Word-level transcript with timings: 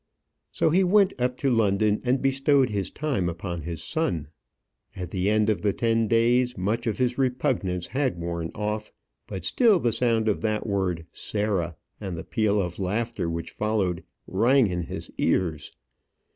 So 0.51 0.71
he 0.71 0.83
went 0.83 1.13
up 1.19 1.37
to 1.37 1.51
London, 1.51 2.01
and 2.03 2.23
bestowed 2.23 2.71
his 2.71 2.89
time 2.89 3.29
upon 3.29 3.61
his 3.61 3.83
son. 3.83 4.29
At 4.95 5.11
the 5.11 5.29
end 5.29 5.47
of 5.47 5.61
the 5.61 5.73
ten 5.73 6.07
days 6.07 6.57
much 6.57 6.87
of 6.87 6.97
his 6.97 7.19
repugnance 7.19 7.85
had 7.85 8.17
worn 8.19 8.49
off. 8.55 8.91
But 9.27 9.43
still 9.45 9.79
the 9.79 9.91
sound 9.93 10.27
of 10.27 10.41
that 10.41 10.65
word 10.65 11.05
"Sarah," 11.13 11.75
and 11.99 12.17
the 12.17 12.23
peal 12.23 12.59
of 12.59 12.79
laughter 12.79 13.29
which 13.29 13.51
followed, 13.51 14.03
rang 14.25 14.65
in 14.65 14.81
his 14.85 15.11
ears. 15.19 15.71